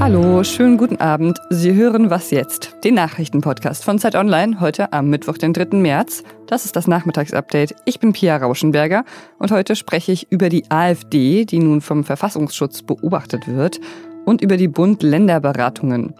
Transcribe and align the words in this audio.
Hallo, 0.00 0.42
schönen 0.42 0.78
guten 0.78 0.96
Abend. 0.96 1.38
Sie 1.50 1.74
hören 1.74 2.08
Was 2.08 2.30
jetzt? 2.30 2.76
Den 2.82 2.94
Nachrichtenpodcast 2.94 3.84
von 3.84 3.98
Zeit 3.98 4.14
Online, 4.14 4.58
heute 4.60 4.94
am 4.94 5.10
Mittwoch, 5.10 5.36
den 5.36 5.52
3. 5.52 5.76
März. 5.76 6.24
Das 6.46 6.64
ist 6.64 6.76
das 6.76 6.86
Nachmittagsupdate. 6.86 7.74
Ich 7.84 8.00
bin 8.00 8.14
Pia 8.14 8.38
Rauschenberger 8.38 9.04
und 9.38 9.50
heute 9.50 9.76
spreche 9.76 10.12
ich 10.12 10.32
über 10.32 10.48
die 10.48 10.70
AfD, 10.70 11.44
die 11.44 11.58
nun 11.58 11.82
vom 11.82 12.04
Verfassungsschutz 12.04 12.80
beobachtet 12.80 13.46
wird, 13.46 13.80
und 14.24 14.40
über 14.40 14.56
die 14.56 14.68
Bund-Länder-Beratungen. 14.68 16.14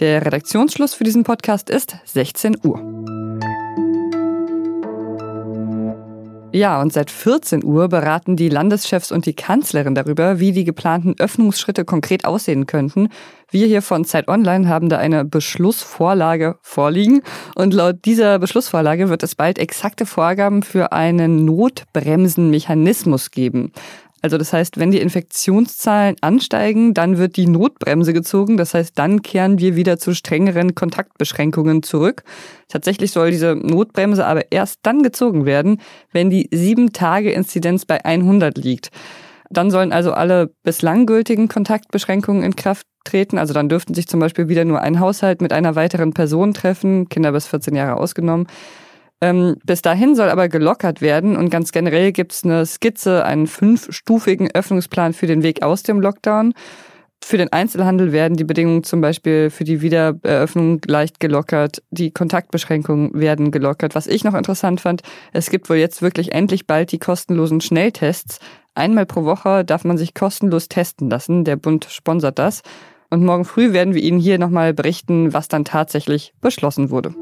Der 0.00 0.26
Redaktionsschluss 0.26 0.94
für 0.94 1.04
diesen 1.04 1.22
Podcast 1.22 1.70
ist 1.70 1.98
16 2.06 2.56
Uhr. 2.64 3.11
Ja, 6.54 6.82
und 6.82 6.92
seit 6.92 7.10
14 7.10 7.64
Uhr 7.64 7.88
beraten 7.88 8.36
die 8.36 8.50
Landeschefs 8.50 9.10
und 9.10 9.24
die 9.24 9.32
Kanzlerin 9.32 9.94
darüber, 9.94 10.38
wie 10.38 10.52
die 10.52 10.64
geplanten 10.64 11.14
Öffnungsschritte 11.18 11.86
konkret 11.86 12.26
aussehen 12.26 12.66
könnten. 12.66 13.08
Wir 13.50 13.66
hier 13.66 13.80
von 13.80 14.04
Zeit 14.04 14.28
Online 14.28 14.68
haben 14.68 14.90
da 14.90 14.98
eine 14.98 15.24
Beschlussvorlage 15.24 16.58
vorliegen. 16.60 17.22
Und 17.54 17.72
laut 17.72 18.04
dieser 18.04 18.38
Beschlussvorlage 18.38 19.08
wird 19.08 19.22
es 19.22 19.34
bald 19.34 19.58
exakte 19.58 20.04
Vorgaben 20.04 20.62
für 20.62 20.92
einen 20.92 21.46
Notbremsenmechanismus 21.46 23.30
geben. 23.30 23.72
Also 24.22 24.38
das 24.38 24.52
heißt, 24.52 24.78
wenn 24.78 24.92
die 24.92 25.00
Infektionszahlen 25.00 26.16
ansteigen, 26.20 26.94
dann 26.94 27.18
wird 27.18 27.36
die 27.36 27.48
Notbremse 27.48 28.12
gezogen. 28.12 28.56
Das 28.56 28.72
heißt, 28.72 28.96
dann 28.96 29.22
kehren 29.22 29.58
wir 29.58 29.74
wieder 29.74 29.98
zu 29.98 30.14
strengeren 30.14 30.76
Kontaktbeschränkungen 30.76 31.82
zurück. 31.82 32.22
Tatsächlich 32.68 33.10
soll 33.10 33.32
diese 33.32 33.56
Notbremse 33.56 34.24
aber 34.24 34.52
erst 34.52 34.78
dann 34.84 35.02
gezogen 35.02 35.44
werden, 35.44 35.80
wenn 36.12 36.30
die 36.30 36.48
7-Tage-Inzidenz 36.48 37.84
bei 37.84 38.04
100 38.04 38.56
liegt. 38.58 38.90
Dann 39.50 39.72
sollen 39.72 39.92
also 39.92 40.12
alle 40.12 40.50
bislang 40.62 41.04
gültigen 41.04 41.48
Kontaktbeschränkungen 41.48 42.44
in 42.44 42.54
Kraft 42.54 42.86
treten. 43.04 43.38
Also 43.38 43.52
dann 43.52 43.68
dürften 43.68 43.92
sich 43.92 44.06
zum 44.06 44.20
Beispiel 44.20 44.48
wieder 44.48 44.64
nur 44.64 44.80
ein 44.80 45.00
Haushalt 45.00 45.42
mit 45.42 45.52
einer 45.52 45.74
weiteren 45.74 46.14
Person 46.14 46.54
treffen, 46.54 47.08
Kinder 47.08 47.32
bis 47.32 47.48
14 47.48 47.74
Jahre 47.74 47.96
ausgenommen. 47.96 48.46
Ähm, 49.22 49.56
bis 49.64 49.82
dahin 49.82 50.16
soll 50.16 50.28
aber 50.28 50.48
gelockert 50.48 51.00
werden 51.00 51.36
und 51.36 51.48
ganz 51.48 51.70
generell 51.70 52.10
gibt 52.10 52.32
es 52.32 52.42
eine 52.42 52.66
Skizze, 52.66 53.24
einen 53.24 53.46
fünfstufigen 53.46 54.50
Öffnungsplan 54.52 55.12
für 55.12 55.28
den 55.28 55.44
Weg 55.44 55.62
aus 55.62 55.84
dem 55.84 56.00
Lockdown. 56.00 56.54
Für 57.24 57.38
den 57.38 57.52
Einzelhandel 57.52 58.10
werden 58.10 58.36
die 58.36 58.42
Bedingungen 58.42 58.82
zum 58.82 59.00
Beispiel 59.00 59.50
für 59.50 59.62
die 59.62 59.80
Wiedereröffnung 59.80 60.80
leicht 60.88 61.20
gelockert. 61.20 61.84
Die 61.92 62.10
Kontaktbeschränkungen 62.10 63.12
werden 63.14 63.52
gelockert. 63.52 63.94
Was 63.94 64.08
ich 64.08 64.24
noch 64.24 64.34
interessant 64.34 64.80
fand, 64.80 65.02
es 65.32 65.48
gibt 65.48 65.70
wohl 65.70 65.76
jetzt 65.76 66.02
wirklich 66.02 66.32
endlich 66.32 66.66
bald 66.66 66.90
die 66.90 66.98
kostenlosen 66.98 67.60
Schnelltests. 67.60 68.40
Einmal 68.74 69.06
pro 69.06 69.24
Woche 69.24 69.64
darf 69.64 69.84
man 69.84 69.98
sich 69.98 70.14
kostenlos 70.14 70.66
testen 70.66 71.08
lassen. 71.08 71.44
Der 71.44 71.54
Bund 71.54 71.86
sponsert 71.88 72.40
das. 72.40 72.62
Und 73.08 73.24
morgen 73.24 73.44
früh 73.44 73.72
werden 73.72 73.94
wir 73.94 74.02
Ihnen 74.02 74.18
hier 74.18 74.38
nochmal 74.38 74.74
berichten, 74.74 75.32
was 75.32 75.46
dann 75.46 75.64
tatsächlich 75.64 76.34
beschlossen 76.40 76.90
wurde. 76.90 77.14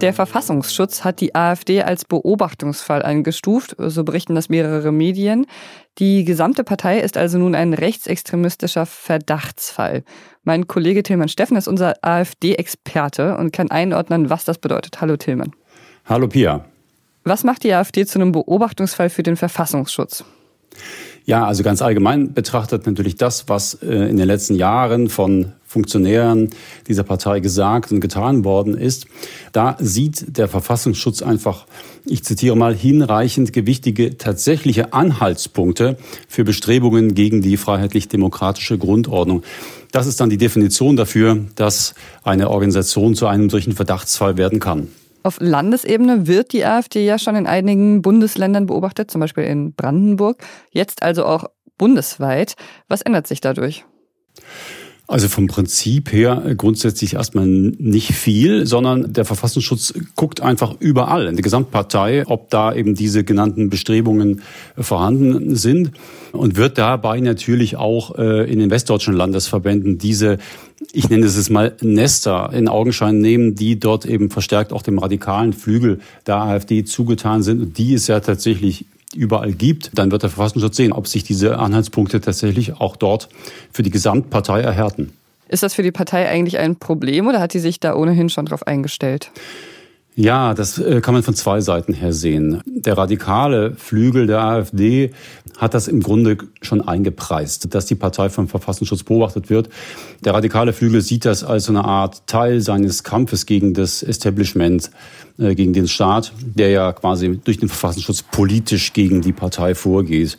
Der 0.00 0.14
Verfassungsschutz 0.14 1.04
hat 1.04 1.20
die 1.20 1.34
AfD 1.34 1.82
als 1.82 2.06
Beobachtungsfall 2.06 3.02
eingestuft, 3.02 3.76
so 3.76 4.02
berichten 4.02 4.34
das 4.34 4.48
mehrere 4.48 4.92
Medien. 4.92 5.44
Die 5.98 6.24
gesamte 6.24 6.64
Partei 6.64 7.00
ist 7.00 7.18
also 7.18 7.36
nun 7.36 7.54
ein 7.54 7.74
rechtsextremistischer 7.74 8.86
Verdachtsfall. 8.86 10.02
Mein 10.42 10.66
Kollege 10.66 11.02
Tilman 11.02 11.28
Steffen 11.28 11.58
ist 11.58 11.68
unser 11.68 11.96
AfD-Experte 12.00 13.36
und 13.36 13.52
kann 13.52 13.70
einordnen, 13.70 14.30
was 14.30 14.46
das 14.46 14.56
bedeutet. 14.56 15.02
Hallo 15.02 15.18
Tilman. 15.18 15.52
Hallo 16.06 16.28
Pia. 16.28 16.64
Was 17.24 17.44
macht 17.44 17.62
die 17.64 17.74
AfD 17.74 18.06
zu 18.06 18.18
einem 18.18 18.32
Beobachtungsfall 18.32 19.10
für 19.10 19.22
den 19.22 19.36
Verfassungsschutz? 19.36 20.24
Ja, 21.26 21.46
also 21.46 21.62
ganz 21.62 21.82
allgemein 21.82 22.32
betrachtet 22.32 22.86
natürlich 22.86 23.16
das, 23.16 23.48
was 23.48 23.74
äh, 23.74 23.86
in 23.86 24.16
den 24.16 24.26
letzten 24.26 24.54
Jahren 24.54 25.08
von 25.08 25.52
Funktionären 25.70 26.50
dieser 26.88 27.04
Partei 27.04 27.38
gesagt 27.38 27.92
und 27.92 28.00
getan 28.00 28.44
worden 28.44 28.76
ist. 28.76 29.06
Da 29.52 29.76
sieht 29.78 30.36
der 30.36 30.48
Verfassungsschutz 30.48 31.22
einfach, 31.22 31.66
ich 32.04 32.24
zitiere 32.24 32.56
mal, 32.56 32.74
hinreichend 32.74 33.52
gewichtige 33.52 34.18
tatsächliche 34.18 34.92
Anhaltspunkte 34.92 35.96
für 36.26 36.42
Bestrebungen 36.42 37.14
gegen 37.14 37.40
die 37.40 37.56
freiheitlich-demokratische 37.56 38.78
Grundordnung. 38.78 39.44
Das 39.92 40.08
ist 40.08 40.20
dann 40.20 40.30
die 40.30 40.38
Definition 40.38 40.96
dafür, 40.96 41.38
dass 41.54 41.94
eine 42.24 42.50
Organisation 42.50 43.14
zu 43.14 43.28
einem 43.28 43.48
solchen 43.48 43.72
Verdachtsfall 43.72 44.36
werden 44.36 44.58
kann. 44.58 44.88
Auf 45.22 45.38
Landesebene 45.40 46.26
wird 46.26 46.52
die 46.52 46.64
AfD 46.64 47.04
ja 47.04 47.18
schon 47.18 47.36
in 47.36 47.46
einigen 47.46 48.02
Bundesländern 48.02 48.66
beobachtet, 48.66 49.10
zum 49.10 49.20
Beispiel 49.20 49.44
in 49.44 49.74
Brandenburg, 49.74 50.42
jetzt 50.70 51.02
also 51.02 51.26
auch 51.26 51.44
bundesweit. 51.76 52.54
Was 52.88 53.02
ändert 53.02 53.26
sich 53.26 53.40
dadurch? 53.40 53.84
Also 55.10 55.26
vom 55.26 55.48
Prinzip 55.48 56.12
her 56.12 56.54
grundsätzlich 56.56 57.14
erstmal 57.14 57.44
nicht 57.44 58.12
viel, 58.12 58.64
sondern 58.64 59.12
der 59.12 59.24
Verfassungsschutz 59.24 59.92
guckt 60.14 60.40
einfach 60.40 60.76
überall 60.78 61.26
in 61.26 61.34
der 61.34 61.42
Gesamtpartei, 61.42 62.28
ob 62.28 62.48
da 62.50 62.72
eben 62.72 62.94
diese 62.94 63.24
genannten 63.24 63.70
Bestrebungen 63.70 64.42
vorhanden 64.78 65.56
sind 65.56 65.90
und 66.30 66.54
wird 66.54 66.78
dabei 66.78 67.18
natürlich 67.18 67.74
auch 67.74 68.18
äh, 68.18 68.48
in 68.48 68.60
den 68.60 68.70
westdeutschen 68.70 69.12
Landesverbänden 69.12 69.98
diese 69.98 70.38
ich 70.92 71.10
nenne 71.10 71.26
es 71.26 71.36
jetzt 71.36 71.50
mal 71.50 71.76
Nester 71.82 72.50
in 72.52 72.68
Augenschein 72.68 73.18
nehmen, 73.18 73.54
die 73.54 73.78
dort 73.78 74.06
eben 74.06 74.30
verstärkt 74.30 74.72
auch 74.72 74.82
dem 74.82 74.98
radikalen 74.98 75.52
Flügel 75.52 76.00
der 76.26 76.36
AfD 76.36 76.84
zugetan 76.84 77.42
sind. 77.42 77.60
Und 77.60 77.78
die 77.78 77.92
es 77.92 78.06
ja 78.06 78.20
tatsächlich 78.20 78.86
überall 79.14 79.52
gibt, 79.52 79.90
dann 79.94 80.10
wird 80.10 80.22
der 80.22 80.30
Verfassungsschutz 80.30 80.76
sehen, 80.76 80.92
ob 80.92 81.08
sich 81.08 81.24
diese 81.24 81.58
Anhaltspunkte 81.58 82.20
tatsächlich 82.20 82.80
auch 82.80 82.96
dort 82.96 83.28
für 83.72 83.82
die 83.82 83.90
Gesamtpartei 83.90 84.60
erhärten. 84.60 85.12
Ist 85.48 85.62
das 85.64 85.74
für 85.74 85.82
die 85.82 85.90
Partei 85.90 86.28
eigentlich 86.28 86.58
ein 86.58 86.76
Problem 86.76 87.26
oder 87.26 87.40
hat 87.40 87.54
die 87.54 87.58
sich 87.58 87.80
da 87.80 87.94
ohnehin 87.94 88.28
schon 88.28 88.46
darauf 88.46 88.66
eingestellt? 88.66 89.30
Ja, 90.16 90.54
das 90.54 90.78
äh, 90.78 91.00
kann 91.00 91.14
man 91.14 91.22
von 91.22 91.34
zwei 91.34 91.60
Seiten 91.60 91.92
her 91.92 92.12
sehen. 92.12 92.60
Der 92.66 92.98
radikale 92.98 93.74
Flügel 93.76 94.26
der 94.26 94.42
AfD 94.42 95.12
hat 95.56 95.72
das 95.72 95.86
im 95.86 96.00
Grunde 96.00 96.36
schon 96.62 96.86
eingepreist, 96.86 97.72
dass 97.74 97.86
die 97.86 97.94
Partei 97.94 98.28
vom 98.28 98.48
Verfassungsschutz 98.48 99.04
beobachtet 99.04 99.50
wird. 99.50 99.68
Der 100.24 100.34
radikale 100.34 100.72
Flügel 100.72 101.00
sieht 101.00 101.24
das 101.24 101.44
als 101.44 101.64
so 101.64 101.72
eine 101.72 101.84
Art 101.84 102.26
Teil 102.26 102.60
seines 102.60 103.04
Kampfes 103.04 103.46
gegen 103.46 103.72
das 103.72 104.02
Establishment, 104.02 104.90
äh, 105.38 105.54
gegen 105.54 105.72
den 105.72 105.86
Staat, 105.86 106.32
der 106.40 106.70
ja 106.70 106.92
quasi 106.92 107.40
durch 107.42 107.58
den 107.58 107.68
Verfassungsschutz 107.68 108.22
politisch 108.22 108.92
gegen 108.92 109.22
die 109.22 109.32
Partei 109.32 109.76
vorgeht. 109.76 110.36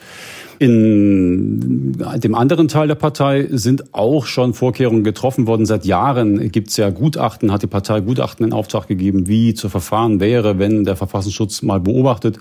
In 0.61 1.97
dem 1.97 2.35
anderen 2.35 2.67
Teil 2.67 2.87
der 2.87 2.93
Partei 2.93 3.47
sind 3.49 3.95
auch 3.95 4.27
schon 4.27 4.53
Vorkehrungen 4.53 5.03
getroffen 5.03 5.47
worden. 5.47 5.65
Seit 5.65 5.85
Jahren 5.85 6.51
gibt 6.51 6.67
es 6.67 6.77
ja 6.77 6.91
Gutachten, 6.91 7.51
hat 7.51 7.63
die 7.63 7.67
Partei 7.67 7.99
Gutachten 8.01 8.45
in 8.45 8.53
Auftrag 8.53 8.87
gegeben, 8.87 9.27
wie 9.27 9.55
zu 9.55 9.69
verfahren 9.69 10.19
wäre, 10.19 10.59
wenn 10.59 10.83
der 10.83 10.95
Verfassungsschutz 10.95 11.63
mal 11.63 11.79
beobachtet. 11.79 12.37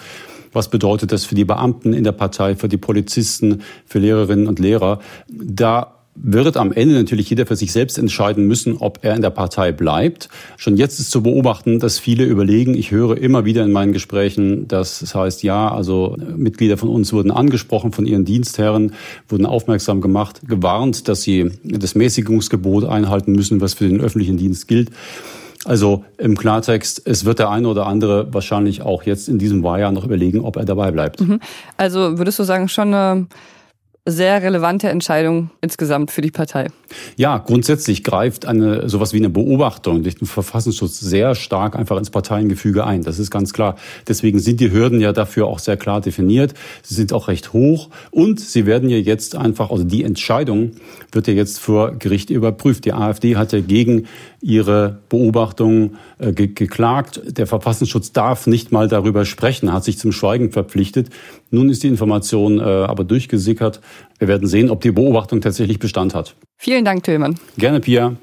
Was 0.52 0.68
bedeutet 0.68 1.12
das 1.12 1.24
für 1.24 1.34
die 1.34 1.46
Beamten 1.46 1.94
in 1.94 2.04
der 2.04 2.12
Partei, 2.12 2.56
für 2.56 2.68
die 2.68 2.76
Polizisten, 2.76 3.62
für 3.86 4.00
Lehrerinnen 4.00 4.48
und 4.48 4.58
Lehrer? 4.58 4.98
Da 5.30 5.99
wird 6.22 6.56
am 6.56 6.72
Ende 6.72 6.94
natürlich 6.94 7.30
jeder 7.30 7.46
für 7.46 7.56
sich 7.56 7.72
selbst 7.72 7.98
entscheiden 7.98 8.46
müssen, 8.46 8.76
ob 8.76 8.98
er 9.02 9.14
in 9.14 9.22
der 9.22 9.30
Partei 9.30 9.72
bleibt. 9.72 10.28
Schon 10.56 10.76
jetzt 10.76 11.00
ist 11.00 11.10
zu 11.10 11.22
beobachten, 11.22 11.78
dass 11.78 11.98
viele 11.98 12.24
überlegen, 12.24 12.74
ich 12.74 12.90
höre 12.90 13.16
immer 13.16 13.44
wieder 13.44 13.64
in 13.64 13.72
meinen 13.72 13.92
Gesprächen, 13.92 14.68
dass 14.68 15.02
es 15.02 15.14
heißt, 15.14 15.42
ja, 15.42 15.70
also 15.70 16.16
Mitglieder 16.36 16.76
von 16.76 16.88
uns 16.88 17.12
wurden 17.12 17.30
angesprochen 17.30 17.92
von 17.92 18.06
ihren 18.06 18.24
Dienstherren, 18.24 18.92
wurden 19.28 19.46
aufmerksam 19.46 20.00
gemacht, 20.00 20.42
gewarnt, 20.46 21.08
dass 21.08 21.22
sie 21.22 21.50
das 21.64 21.94
Mäßigungsgebot 21.94 22.84
einhalten 22.84 23.32
müssen, 23.32 23.60
was 23.60 23.74
für 23.74 23.88
den 23.88 24.00
öffentlichen 24.00 24.36
Dienst 24.36 24.68
gilt. 24.68 24.90
Also 25.66 26.04
im 26.16 26.38
Klartext, 26.38 27.02
es 27.04 27.26
wird 27.26 27.38
der 27.38 27.50
eine 27.50 27.68
oder 27.68 27.86
andere 27.86 28.32
wahrscheinlich 28.32 28.80
auch 28.80 29.02
jetzt 29.02 29.28
in 29.28 29.38
diesem 29.38 29.62
Wahljahr 29.62 29.92
noch 29.92 30.04
überlegen, 30.04 30.40
ob 30.40 30.56
er 30.56 30.64
dabei 30.64 30.90
bleibt. 30.90 31.20
Mhm. 31.20 31.40
Also 31.76 32.16
würdest 32.16 32.38
du 32.38 32.44
sagen, 32.44 32.68
schon 32.68 32.94
eine 32.94 33.26
sehr 34.06 34.42
relevante 34.42 34.88
Entscheidung 34.88 35.50
insgesamt 35.60 36.10
für 36.10 36.22
die 36.22 36.30
Partei. 36.30 36.68
Ja, 37.16 37.38
grundsätzlich 37.38 38.02
greift 38.02 38.46
eine 38.46 38.88
sowas 38.88 39.12
wie 39.12 39.18
eine 39.18 39.28
Beobachtung 39.28 40.02
durch 40.02 40.16
den 40.16 40.26
Verfassungsschutz 40.26 41.00
sehr 41.00 41.34
stark 41.34 41.76
einfach 41.76 41.98
ins 41.98 42.10
Parteiengefüge 42.10 42.84
ein. 42.84 43.02
Das 43.02 43.18
ist 43.18 43.30
ganz 43.30 43.52
klar. 43.52 43.76
Deswegen 44.08 44.38
sind 44.38 44.60
die 44.60 44.72
Hürden 44.72 45.00
ja 45.00 45.12
dafür 45.12 45.46
auch 45.46 45.58
sehr 45.58 45.76
klar 45.76 46.00
definiert. 46.00 46.54
Sie 46.82 46.94
sind 46.94 47.12
auch 47.12 47.28
recht 47.28 47.52
hoch 47.52 47.90
und 48.10 48.40
sie 48.40 48.64
werden 48.64 48.88
ja 48.88 48.96
jetzt 48.96 49.36
einfach, 49.36 49.70
also 49.70 49.84
die 49.84 50.02
Entscheidung 50.02 50.72
wird 51.12 51.28
ja 51.28 51.34
jetzt 51.34 51.60
vor 51.60 51.92
Gericht 51.92 52.30
überprüft. 52.30 52.86
Die 52.86 52.94
AfD 52.94 53.36
hat 53.36 53.52
ja 53.52 53.60
gegen 53.60 54.06
ihre 54.40 54.98
Beobachtung 55.10 55.96
äh, 56.18 56.32
ge 56.32 56.48
geklagt. 56.48 57.20
Der 57.26 57.46
Verfassungsschutz 57.46 58.12
darf 58.12 58.46
nicht 58.46 58.72
mal 58.72 58.88
darüber 58.88 59.24
sprechen, 59.24 59.72
hat 59.72 59.84
sich 59.84 59.98
zum 59.98 60.12
Schweigen 60.12 60.50
verpflichtet. 60.50 61.10
Nun 61.50 61.68
ist 61.68 61.82
die 61.82 61.88
Information 61.88 62.58
äh, 62.58 62.62
aber 62.62 63.04
durchgesickert. 63.04 63.80
Wir 64.18 64.28
werden 64.28 64.46
sehen, 64.46 64.70
ob 64.70 64.80
die 64.80 64.92
Beobachtung 64.92 65.40
tatsächlich 65.40 65.78
Bestand 65.78 66.14
hat. 66.14 66.36
Vielen 66.56 66.84
Dank, 66.84 67.04
Tillmann. 67.04 67.38
Gerne, 67.56 67.80
Pia. 67.80 68.16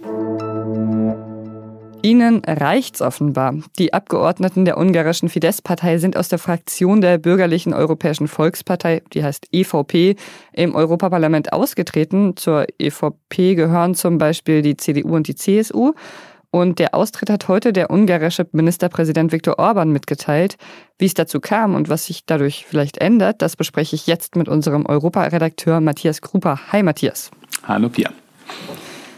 Ihnen 2.04 2.42
reicht's 2.46 3.02
offenbar. 3.02 3.56
Die 3.80 3.94
Abgeordneten 3.94 4.64
der 4.64 4.78
ungarischen 4.78 5.30
Fidesz-Partei 5.30 5.98
sind 5.98 6.16
aus 6.16 6.30
der 6.30 6.40
Fraktion 6.40 7.02
der 7.02 7.18
bürgerlichen 7.18 7.74
Europäischen 7.74 8.28
Volkspartei, 8.28 9.02
die 9.14 9.24
heißt 9.24 9.48
EVP, 9.52 10.16
im 10.54 10.76
Europaparlament 10.76 11.52
ausgetreten. 11.52 12.38
Zur 12.38 12.68
EVP 12.80 13.56
gehören 13.56 13.96
zum 13.96 14.20
Beispiel 14.20 14.62
die 14.62 14.78
CDU 14.78 15.16
und 15.16 15.28
die 15.28 15.36
CSU. 15.36 15.94
Und 16.58 16.80
der 16.80 16.96
Austritt 16.96 17.30
hat 17.30 17.48
heute 17.50 17.72
der 17.72 17.92
ungarische 17.92 18.48
Ministerpräsident 18.52 19.32
Viktor 19.32 19.60
Orban 19.60 19.92
mitgeteilt. 19.92 20.58
Wie 20.98 21.06
es 21.06 21.14
dazu 21.14 21.40
kam 21.40 21.76
und 21.76 21.88
was 21.88 22.08
sich 22.08 22.26
dadurch 22.26 22.66
vielleicht 22.68 22.98
ändert, 22.98 23.44
das 23.44 23.56
bespreche 23.56 23.96
ich 23.96 24.08
jetzt 24.08 24.36
mit 24.36 24.50
unserem 24.50 24.88
Europaredakteur 24.88 25.82
Matthias 25.82 26.20
Krupa. 26.20 26.60
Hi 26.72 26.82
Matthias. 26.82 27.30
Hallo 27.62 27.90
Pia. 27.90 28.10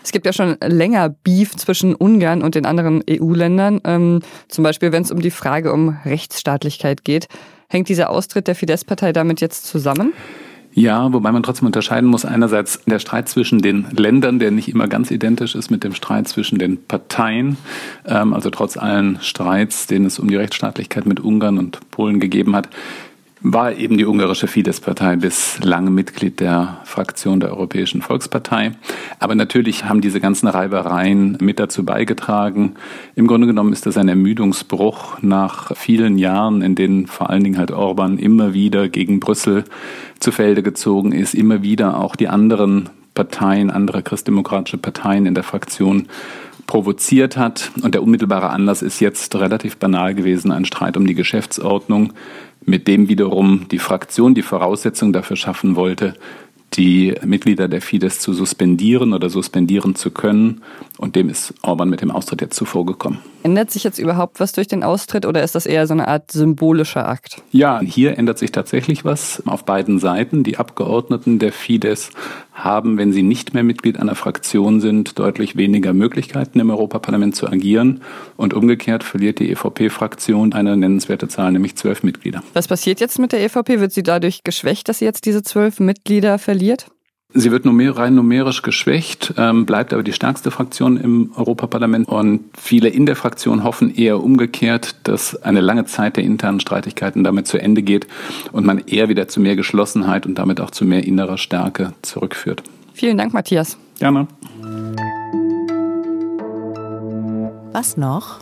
Es 0.03 0.11
gibt 0.11 0.25
ja 0.25 0.33
schon 0.33 0.57
länger 0.61 1.07
Beef 1.07 1.55
zwischen 1.55 1.95
Ungarn 1.95 2.41
und 2.41 2.55
den 2.55 2.65
anderen 2.65 3.01
EU-Ländern. 3.09 3.79
Ähm, 3.85 4.19
zum 4.49 4.65
Beispiel, 4.65 4.91
wenn 4.91 5.03
es 5.03 5.11
um 5.11 5.21
die 5.21 5.31
Frage 5.31 5.71
um 5.71 5.97
Rechtsstaatlichkeit 6.03 7.05
geht. 7.05 7.27
Hängt 7.69 7.87
dieser 7.87 8.09
Austritt 8.09 8.47
der 8.47 8.55
Fidesz-Partei 8.55 9.13
damit 9.13 9.39
jetzt 9.39 9.65
zusammen? 9.65 10.11
Ja, 10.73 11.11
wobei 11.11 11.31
man 11.31 11.43
trotzdem 11.43 11.65
unterscheiden 11.65 12.09
muss. 12.09 12.25
Einerseits 12.25 12.81
der 12.85 12.99
Streit 12.99 13.27
zwischen 13.27 13.61
den 13.61 13.87
Ländern, 13.91 14.39
der 14.39 14.51
nicht 14.51 14.69
immer 14.69 14.87
ganz 14.87 15.09
identisch 15.09 15.55
ist 15.55 15.71
mit 15.71 15.83
dem 15.83 15.93
Streit 15.93 16.27
zwischen 16.27 16.59
den 16.59 16.83
Parteien. 16.85 17.57
Ähm, 18.05 18.33
also 18.33 18.49
trotz 18.49 18.77
allen 18.77 19.17
Streits, 19.21 19.87
den 19.87 20.05
es 20.05 20.19
um 20.19 20.29
die 20.29 20.35
Rechtsstaatlichkeit 20.35 21.05
mit 21.05 21.19
Ungarn 21.19 21.57
und 21.57 21.79
Polen 21.91 22.19
gegeben 22.19 22.55
hat, 22.55 22.69
war 23.41 23.73
eben 23.73 23.97
die 23.97 24.05
ungarische 24.05 24.47
Fidesz-Partei 24.47 25.15
bislang 25.15 25.93
Mitglied 25.93 26.39
der 26.41 26.79
Fraktion 26.83 27.39
der 27.39 27.51
Europäischen 27.51 28.01
Volkspartei. 28.01 28.73
Aber 29.19 29.33
natürlich 29.33 29.85
haben 29.85 30.01
diese 30.01 30.19
ganzen 30.19 30.47
Reibereien 30.47 31.37
mit 31.39 31.59
dazu 31.59 31.85
beigetragen. 31.85 32.73
Im 33.15 33.27
Grunde 33.27 33.47
genommen 33.47 33.71
ist 33.71 33.85
das 33.85 33.97
ein 33.97 34.09
Ermüdungsbruch 34.09 35.21
nach 35.21 35.75
vielen 35.75 36.17
Jahren, 36.17 36.61
in 36.61 36.75
denen 36.75 37.07
vor 37.07 37.29
allen 37.29 37.43
Dingen 37.43 37.57
halt 37.57 37.71
Orban 37.71 38.17
immer 38.17 38.53
wieder 38.53 38.89
gegen 38.89 39.21
Brüssel 39.21 39.63
zu 40.19 40.31
Felde 40.31 40.61
gezogen 40.61 41.13
ist, 41.13 41.33
immer 41.33 41.63
wieder 41.63 41.97
auch 41.97 42.17
die 42.17 42.27
anderen 42.27 42.89
Parteien, 43.13 43.71
andere 43.71 44.03
christdemokratische 44.03 44.77
Parteien 44.77 45.25
in 45.25 45.33
der 45.33 45.43
Fraktion 45.43 46.07
provoziert 46.69 47.35
hat. 47.35 47.71
Und 47.81 47.95
der 47.95 48.03
unmittelbare 48.03 48.51
Anlass 48.51 48.83
ist 48.83 48.99
jetzt 48.99 49.35
relativ 49.35 49.77
banal 49.77 50.13
gewesen, 50.13 50.51
ein 50.51 50.65
Streit 50.65 50.97
um 50.97 51.07
die 51.07 51.15
Geschäftsordnung 51.15 52.13
mit 52.63 52.87
dem 52.87 53.09
wiederum 53.09 53.67
die 53.71 53.79
Fraktion 53.79 54.35
die 54.35 54.43
Voraussetzung 54.43 55.11
dafür 55.11 55.35
schaffen 55.35 55.75
wollte, 55.75 56.13
die 56.75 57.15
Mitglieder 57.25 57.67
der 57.67 57.81
Fidesz 57.81 58.19
zu 58.19 58.33
suspendieren 58.33 59.13
oder 59.13 59.31
suspendieren 59.31 59.95
zu 59.95 60.11
können. 60.11 60.61
Und 60.99 61.15
dem 61.15 61.27
ist 61.29 61.55
Orban 61.63 61.89
mit 61.89 62.01
dem 62.01 62.11
Austritt 62.11 62.41
jetzt 62.41 62.55
zuvor 62.55 62.85
gekommen. 62.85 63.17
Ändert 63.41 63.71
sich 63.71 63.83
jetzt 63.83 63.97
überhaupt 63.97 64.39
was 64.39 64.51
durch 64.51 64.67
den 64.67 64.83
Austritt 64.83 65.25
oder 65.25 65.41
ist 65.41 65.55
das 65.55 65.65
eher 65.65 65.87
so 65.87 65.93
eine 65.93 66.07
Art 66.07 66.31
symbolischer 66.31 67.07
Akt? 67.07 67.41
Ja, 67.51 67.79
hier 67.79 68.19
ändert 68.19 68.37
sich 68.37 68.51
tatsächlich 68.51 69.03
was 69.03 69.41
auf 69.47 69.65
beiden 69.65 69.97
Seiten. 69.97 70.43
Die 70.43 70.57
Abgeordneten 70.57 71.39
der 71.39 71.51
Fidesz 71.51 72.11
haben, 72.63 72.97
wenn 72.97 73.11
sie 73.11 73.23
nicht 73.23 73.53
mehr 73.53 73.63
Mitglied 73.63 73.99
einer 73.99 74.15
Fraktion 74.15 74.81
sind, 74.81 75.17
deutlich 75.19 75.55
weniger 75.55 75.93
Möglichkeiten 75.93 76.59
im 76.59 76.69
Europaparlament 76.69 77.35
zu 77.35 77.47
agieren. 77.47 78.01
Und 78.37 78.53
umgekehrt 78.53 79.03
verliert 79.03 79.39
die 79.39 79.51
EVP-Fraktion 79.51 80.53
eine 80.53 80.77
nennenswerte 80.77 81.27
Zahl, 81.27 81.51
nämlich 81.51 81.75
zwölf 81.75 82.03
Mitglieder. 82.03 82.43
Was 82.53 82.67
passiert 82.67 82.99
jetzt 82.99 83.19
mit 83.19 83.31
der 83.31 83.43
EVP? 83.43 83.79
Wird 83.79 83.91
sie 83.91 84.03
dadurch 84.03 84.43
geschwächt, 84.43 84.89
dass 84.89 84.99
sie 84.99 85.05
jetzt 85.05 85.25
diese 85.25 85.43
zwölf 85.43 85.79
Mitglieder 85.79 86.39
verliert? 86.39 86.87
Sie 87.31 87.51
wird 87.51 87.63
numer 87.63 87.95
rein 87.95 88.15
numerisch 88.15 88.63
geschwächt, 88.63 89.35
ähm, 89.37 89.67
bleibt 89.67 89.93
aber 89.93 90.01
die 90.01 90.13
stärkste 90.13 90.49
Fraktion 90.49 90.97
im 90.97 91.31
Europaparlament 91.35 92.07
und 92.07 92.45
viele 92.57 92.89
in 92.89 93.05
der 93.05 93.15
Fraktion 93.15 93.63
hoffen 93.63 93.93
eher 93.93 94.23
umgekehrt, 94.23 94.95
dass 95.03 95.35
eine 95.43 95.61
lange 95.61 95.85
Zeit 95.85 96.17
der 96.17 96.23
internen 96.23 96.59
Streitigkeiten 96.59 97.23
damit 97.23 97.45
zu 97.45 97.59
Ende 97.59 97.83
geht 97.83 98.07
und 98.51 98.65
man 98.65 98.79
eher 98.79 99.09
wieder 99.09 99.27
zu 99.27 99.41
mehr 99.41 99.55
Geschlossenheit 99.55 100.25
und 100.25 100.39
damit 100.39 100.59
auch 100.59 100.71
zu 100.71 100.85
mehr 100.85 101.03
innerer 101.03 101.37
Stärke 101.37 101.93
zurückführt. 102.01 102.63
Vielen 102.95 103.19
Dank, 103.19 103.31
Matthias. 103.31 103.77
Gerne. 103.99 104.27
Was 107.73 107.95
noch? 107.95 108.39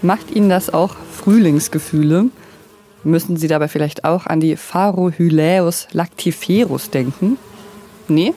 Macht 0.00 0.30
Ihnen 0.30 0.48
das 0.48 0.72
auch 0.72 0.94
Frühlingsgefühle? 1.10 2.26
Müssen 3.02 3.36
Sie 3.36 3.48
dabei 3.48 3.68
vielleicht 3.68 4.04
auch 4.04 4.26
an 4.26 4.40
die 4.40 4.56
Pharohylaeus 4.56 5.88
lactiferus 5.92 6.90
denken? 6.90 7.38
Nee? 8.08 8.34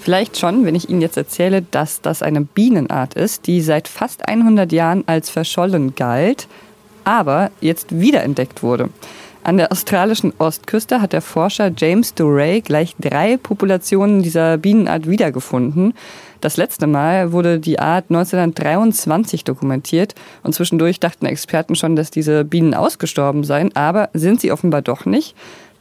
Vielleicht 0.00 0.38
schon, 0.38 0.64
wenn 0.64 0.74
ich 0.74 0.88
Ihnen 0.88 1.00
jetzt 1.00 1.16
erzähle, 1.16 1.62
dass 1.62 2.00
das 2.00 2.22
eine 2.22 2.40
Bienenart 2.40 3.14
ist, 3.14 3.46
die 3.46 3.60
seit 3.60 3.88
fast 3.88 4.28
100 4.28 4.72
Jahren 4.72 5.04
als 5.06 5.30
verschollen 5.30 5.94
galt, 5.94 6.48
aber 7.04 7.50
jetzt 7.60 8.00
wiederentdeckt 8.00 8.62
wurde. 8.62 8.90
An 9.48 9.56
der 9.56 9.72
australischen 9.72 10.34
Ostküste 10.36 11.00
hat 11.00 11.14
der 11.14 11.22
Forscher 11.22 11.72
James 11.74 12.12
Duray 12.12 12.60
gleich 12.60 12.94
drei 13.00 13.38
Populationen 13.38 14.22
dieser 14.22 14.58
Bienenart 14.58 15.08
wiedergefunden. 15.08 15.94
Das 16.42 16.58
letzte 16.58 16.86
Mal 16.86 17.32
wurde 17.32 17.58
die 17.58 17.78
Art 17.78 18.10
1923 18.10 19.44
dokumentiert 19.44 20.14
und 20.42 20.54
zwischendurch 20.54 21.00
dachten 21.00 21.24
Experten 21.24 21.76
schon, 21.76 21.96
dass 21.96 22.10
diese 22.10 22.44
Bienen 22.44 22.74
ausgestorben 22.74 23.42
seien, 23.42 23.74
aber 23.74 24.10
sind 24.12 24.42
sie 24.42 24.52
offenbar 24.52 24.82
doch 24.82 25.06
nicht. 25.06 25.34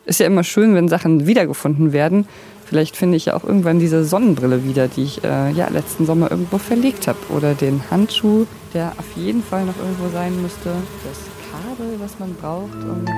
Ist 0.06 0.22
ja 0.22 0.28
immer 0.28 0.46
schön, 0.46 0.74
wenn 0.74 0.88
Sachen 0.88 1.28
wiedergefunden 1.28 1.92
werden. 1.92 2.26
Vielleicht 2.64 2.96
finde 2.96 3.18
ich 3.18 3.26
ja 3.26 3.36
auch 3.36 3.44
irgendwann 3.44 3.80
diese 3.80 4.06
Sonnenbrille 4.06 4.64
wieder, 4.64 4.88
die 4.88 5.04
ich 5.04 5.26
äh, 5.26 5.52
ja 5.52 5.68
letzten 5.68 6.06
Sommer 6.06 6.32
irgendwo 6.32 6.58
verlegt 6.58 7.10
habe. 7.10 7.20
Oder 7.36 7.54
den 7.54 7.82
Handschuh, 7.92 8.46
der 8.74 8.94
auf 8.98 9.18
jeden 9.18 9.44
Fall 9.44 9.66
noch 9.66 9.78
irgendwo 9.78 10.08
sein 10.08 10.42
müsste. 10.42 10.70
Das 11.04 11.37
Kabel, 11.78 12.00
was 12.00 12.18
man 12.20 12.34
braucht, 12.36 12.74
um 12.74 13.06
das 13.06 13.16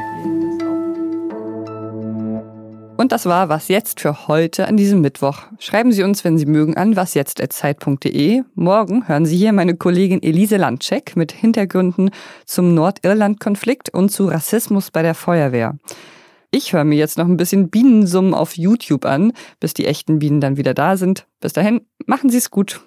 und 2.97 3.13
das 3.13 3.25
war 3.25 3.47
Was 3.47 3.69
Jetzt 3.69 4.01
für 4.01 4.27
heute 4.27 4.67
an 4.67 4.75
diesem 4.75 4.99
Mittwoch. 4.99 5.43
Schreiben 5.57 5.93
Sie 5.93 6.03
uns, 6.03 6.25
wenn 6.25 6.37
Sie 6.37 6.45
mögen, 6.45 6.75
an 6.75 6.97
wasjetzt.zeit.de. 6.97 8.43
Morgen 8.55 9.07
hören 9.07 9.25
Sie 9.25 9.37
hier 9.37 9.53
meine 9.53 9.75
Kollegin 9.75 10.21
Elise 10.21 10.57
Landcheck 10.57 11.15
mit 11.15 11.31
Hintergründen 11.31 12.11
zum 12.45 12.73
Nordirland-Konflikt 12.73 13.93
und 13.93 14.09
zu 14.09 14.27
Rassismus 14.27 14.91
bei 14.91 15.01
der 15.01 15.15
Feuerwehr. 15.15 15.77
Ich 16.51 16.73
höre 16.73 16.83
mir 16.83 16.97
jetzt 16.97 17.17
noch 17.17 17.27
ein 17.27 17.37
bisschen 17.37 17.69
Bienensummen 17.69 18.33
auf 18.33 18.57
YouTube 18.57 19.05
an, 19.05 19.31
bis 19.61 19.73
die 19.73 19.85
echten 19.85 20.19
Bienen 20.19 20.41
dann 20.41 20.57
wieder 20.57 20.73
da 20.73 20.97
sind. 20.97 21.25
Bis 21.39 21.53
dahin, 21.53 21.87
machen 22.05 22.29
Sie 22.29 22.37
es 22.37 22.51
gut. 22.51 22.81